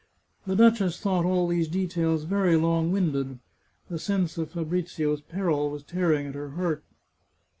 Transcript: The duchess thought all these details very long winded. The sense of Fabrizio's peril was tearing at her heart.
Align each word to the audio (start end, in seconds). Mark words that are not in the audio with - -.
The 0.47 0.55
duchess 0.55 0.99
thought 0.99 1.25
all 1.25 1.47
these 1.47 1.67
details 1.67 2.23
very 2.23 2.55
long 2.55 2.91
winded. 2.91 3.37
The 3.87 3.99
sense 3.99 4.35
of 4.39 4.49
Fabrizio's 4.49 5.21
peril 5.21 5.69
was 5.69 5.83
tearing 5.83 6.25
at 6.25 6.33
her 6.33 6.49
heart. 6.55 6.83